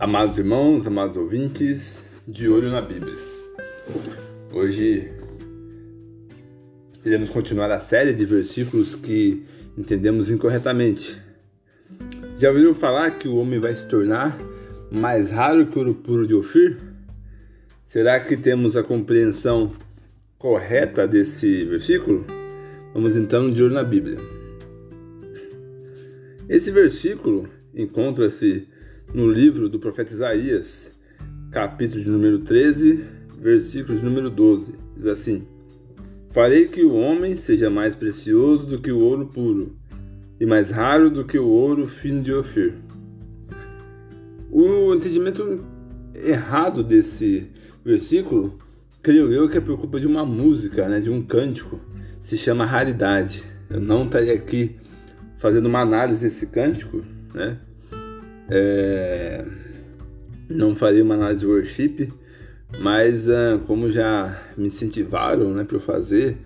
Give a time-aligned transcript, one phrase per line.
[0.00, 3.14] Amados irmãos, amados ouvintes, de olho na Bíblia.
[4.50, 5.12] Hoje
[7.04, 9.44] iremos continuar a série de versículos que
[9.76, 11.20] entendemos incorretamente.
[12.38, 14.38] Já ouviram falar que o homem vai se tornar
[14.90, 16.78] mais raro que o ouro puro de Ofir?
[17.84, 19.70] Será que temos a compreensão
[20.38, 22.24] correta desse versículo?
[22.94, 24.16] Vamos então de olho na Bíblia.
[26.48, 28.66] Esse versículo encontra-se
[29.12, 30.92] no livro do profeta Isaías,
[31.50, 33.04] capítulo de número 13,
[33.40, 34.74] versículo de número 12.
[34.94, 35.46] Diz assim:
[36.30, 39.76] Farei que o homem seja mais precioso do que o ouro puro,
[40.38, 42.74] e mais raro do que o ouro fino de Ofir.
[44.50, 45.64] O entendimento
[46.14, 47.48] errado desse
[47.84, 48.58] versículo,
[49.02, 51.80] creio eu que é por culpa de uma música, né, de um cântico,
[52.20, 53.42] se chama raridade.
[53.68, 54.76] Eu não estaria aqui
[55.38, 57.02] fazendo uma análise desse cântico,
[57.34, 57.58] né?
[58.50, 59.44] É,
[60.48, 62.12] não faria uma análise worship,
[62.78, 66.36] mas uh, como já me incentivaram né, para eu fazer,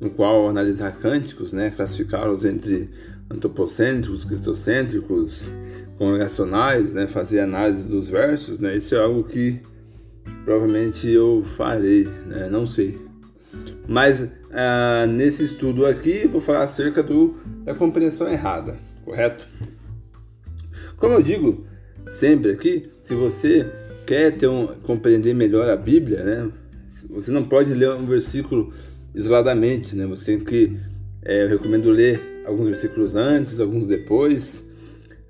[0.00, 2.90] no qual analisar cânticos, né, classificá-los entre
[3.30, 5.50] antropocêntricos, cristocêntricos,
[5.96, 9.60] congregacionais, né, fazer análise dos versos, né, isso é algo que
[10.44, 12.98] provavelmente eu farei, né, não sei.
[13.86, 19.46] Mas uh, nesse estudo aqui vou falar acerca do, da compreensão errada, correto?
[20.96, 21.66] Como eu digo
[22.10, 23.66] sempre aqui, se você
[24.06, 26.50] quer ter um, compreender melhor a Bíblia, né,
[27.08, 28.72] você não pode ler um versículo
[29.14, 30.06] isoladamente, né?
[30.06, 30.76] Você tem que,
[31.22, 34.64] é, eu recomendo ler alguns versículos antes, alguns depois,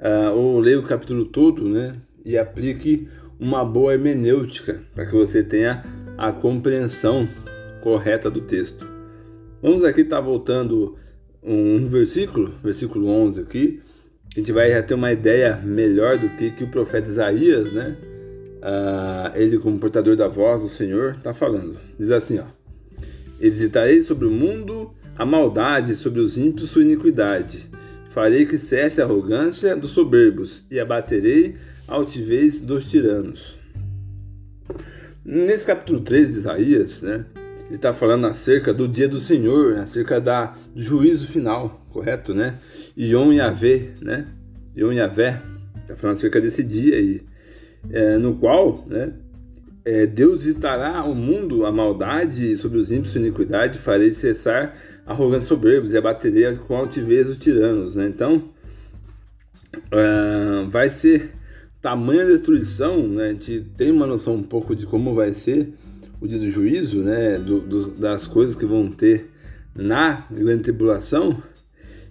[0.00, 1.92] uh, ou ler o capítulo todo, né?
[2.24, 5.84] E aplique uma boa hermenêutica para que você tenha
[6.16, 7.28] a compreensão
[7.82, 8.88] correta do texto.
[9.60, 10.96] Vamos aqui estar tá voltando
[11.42, 13.80] um versículo, versículo 11 aqui,
[14.34, 17.96] a gente vai ter uma ideia melhor do que, que o profeta Isaías, né?
[18.56, 21.78] Uh, ele, como portador da voz do Senhor, está falando.
[21.96, 22.44] Diz assim: ó,
[23.40, 27.70] E visitarei sobre o mundo a maldade, sobre os ímpios sua iniquidade.
[28.10, 31.54] Farei que cesse a arrogância dos soberbos e abaterei
[31.86, 33.56] a altivez dos tiranos.
[35.24, 37.24] Nesse capítulo 3 de Isaías, né?
[37.66, 42.58] Ele está falando acerca do dia do Senhor, acerca da, do juízo final correto, né?
[42.98, 44.26] Yom Yahvé, né?
[44.76, 45.40] Yom Yahvé,
[45.82, 47.22] está falando acerca desse dia aí,
[47.88, 49.12] é, no qual, né?
[49.84, 54.74] É, Deus visitará o mundo a maldade sobre os ímpios a iniquidade, farei cessar
[55.06, 58.08] arrogância soberbos e abaterei com altivez os tiranos, né?
[58.08, 58.50] Então,
[59.76, 61.32] uh, vai ser
[61.80, 63.28] tamanha destruição, né?
[63.28, 65.74] A gente tem uma noção um pouco de como vai ser
[66.20, 67.38] o dia do juízo, né?
[67.38, 69.30] Do, do, das coisas que vão ter
[69.74, 71.42] na grande tribulação,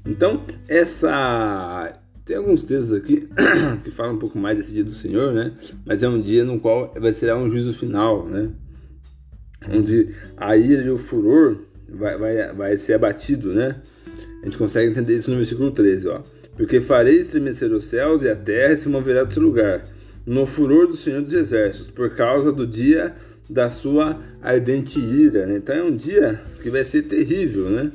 [0.05, 1.93] então, essa.
[2.25, 3.27] Tem alguns textos aqui
[3.83, 5.51] que falam um pouco mais desse dia do Senhor, né?
[5.85, 8.49] Mas é um dia no qual vai ser um juízo final, né?
[9.69, 11.57] Onde a ira e o furor
[11.89, 13.81] vai, vai, vai ser abatido, né?
[14.41, 16.21] A gente consegue entender isso no versículo 13, ó.
[16.55, 19.83] Porque farei estremecer os céus e a terra e se moverá seu lugar,
[20.25, 23.13] no furor do Senhor dos Exércitos, por causa do dia
[23.49, 25.45] da sua ardente ira.
[25.45, 25.57] Né?
[25.57, 27.91] Então é um dia que vai ser terrível, né?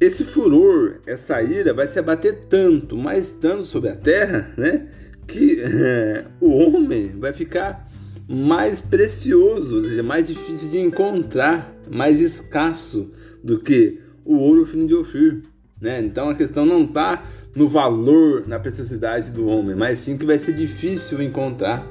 [0.00, 4.88] Esse furor, essa ira vai se abater tanto, mais tanto sobre a terra, né?
[5.26, 7.88] Que é, o homem vai ficar
[8.28, 13.10] mais precioso, ou seja, mais difícil de encontrar, mais escasso
[13.42, 15.42] do que o ouro fino de Ofir.
[15.80, 16.02] Né?
[16.02, 17.22] Então a questão não está
[17.54, 21.86] no valor, na preciosidade do homem, mas sim que vai ser difícil encontrar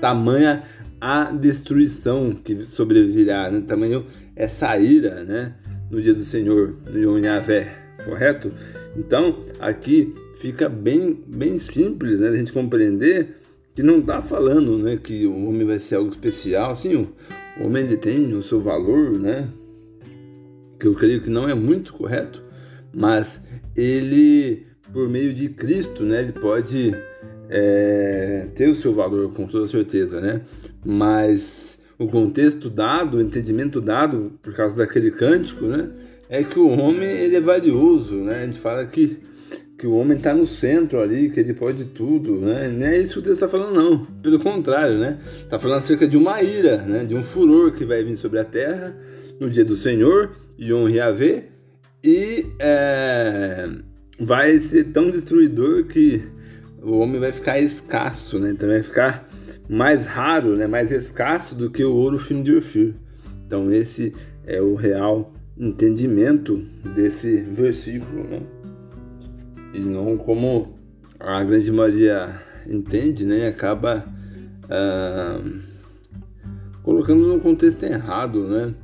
[0.00, 0.62] tamanha
[1.00, 3.60] a destruição que sobrevirá, né?
[3.60, 5.54] tamanho essa ira, né?
[5.94, 7.72] No dia do Senhor, no Yom Yahvé,
[8.04, 8.52] correto?
[8.96, 13.36] Então, aqui fica bem, bem simples né, a gente compreender
[13.74, 16.74] que não está falando né, que o homem vai ser algo especial.
[16.76, 19.48] Sim, o, o homem ele tem o seu valor, né?
[20.78, 22.42] Que eu creio que não é muito correto,
[22.92, 23.42] mas
[23.76, 26.94] ele, por meio de Cristo, né, ele pode
[27.48, 30.42] é, ter o seu valor com toda certeza, né?
[30.84, 35.88] Mas o contexto dado, o entendimento dado por causa daquele cântico, né?
[36.28, 38.42] É que o homem ele é valioso, né?
[38.42, 39.18] A gente fala que,
[39.78, 42.68] que o homem está no centro ali, que ele pode tudo, né?
[42.68, 44.04] Não é isso que o texto está falando, não.
[44.22, 45.18] Pelo contrário, né?
[45.24, 47.04] Está falando acerca de uma ira, né?
[47.04, 48.96] De um furor que vai vir sobre a terra
[49.38, 51.44] no dia do Senhor, Yom Yahvé,
[52.02, 53.68] e é,
[54.18, 56.22] vai ser tão destruidor que
[56.82, 58.50] o homem vai ficar escasso, né?
[58.50, 59.28] Então vai ficar
[59.68, 62.94] mais raro, né, mais escasso do que o ouro fino de Ofir.
[63.46, 64.14] Então esse
[64.46, 66.56] é o real entendimento
[66.94, 68.40] desse versículo, né?
[69.72, 70.78] E não como
[71.18, 72.34] a grande maioria
[72.66, 74.04] entende, né, acaba
[74.68, 75.40] ah,
[76.82, 78.74] colocando no contexto errado, né?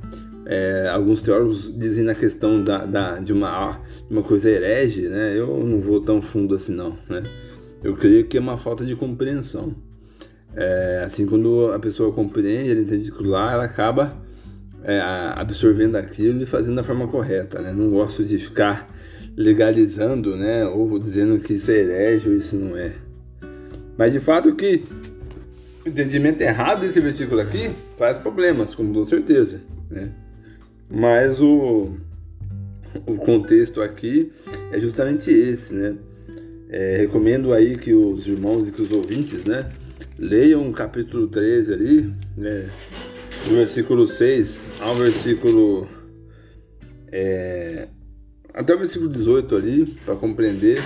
[0.43, 3.79] É, alguns teólogos dizem na questão da, da, de, uma,
[4.09, 5.37] uma coisa herege, né?
[5.37, 7.23] Eu não vou tão fundo assim não, né?
[7.83, 9.75] Eu creio que é uma falta de compreensão.
[10.55, 14.17] É, assim, quando a pessoa compreende, ela entende aquilo lá, ela acaba
[14.83, 14.99] é,
[15.35, 17.71] absorvendo aquilo e fazendo da forma correta, né?
[17.71, 18.89] Não gosto de ficar
[19.35, 20.65] legalizando, né?
[20.65, 22.93] Ou dizendo que isso é herege ou isso não é.
[23.97, 24.83] Mas de fato que
[25.85, 30.11] o entendimento errado desse versículo aqui traz problemas, com toda certeza, né?
[30.89, 31.91] Mas o,
[33.05, 34.31] o contexto aqui
[34.71, 35.95] é justamente esse, né?
[36.69, 39.69] É, recomendo aí que os irmãos e que os ouvintes, né?
[40.17, 42.69] Leiam o capítulo 13 ali, né?
[43.47, 45.87] Do versículo 6 ao versículo...
[47.11, 47.87] É,
[48.53, 50.81] até o versículo 18 ali, para compreender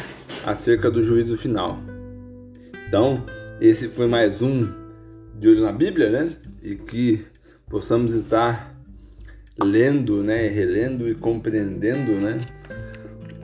[0.46, 1.80] acerca do juízo final.
[2.88, 3.24] Então,
[3.60, 4.68] esse foi mais um
[5.40, 6.30] de olho na Bíblia, né?
[6.64, 7.26] E que
[7.68, 8.76] possamos estar
[9.62, 12.42] lendo, né, relendo e compreendendo, né,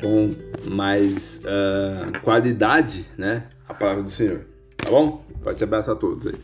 [0.01, 0.29] com
[0.69, 4.41] mais uh, qualidade, né, a palavra do Senhor.
[4.77, 5.25] Tá bom?
[5.43, 6.35] Forte abraço a todos aí.